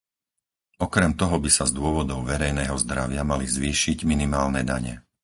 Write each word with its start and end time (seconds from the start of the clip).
Okrem 0.85 1.11
toho 1.21 1.35
by 1.37 1.45
sa 1.57 1.65
z 1.69 1.77
dôvodov 1.79 2.19
verejného 2.31 2.73
zdravia 2.83 3.21
mali 3.31 3.45
zvýšiť 3.55 3.97
minimálne 4.11 4.61
dane. 4.71 4.93